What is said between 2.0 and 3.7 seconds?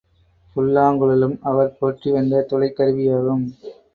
வந்த துளைக்கருவியாகும்.